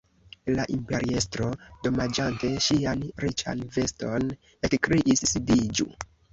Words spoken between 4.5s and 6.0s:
ekkriis: "sidiĝu!»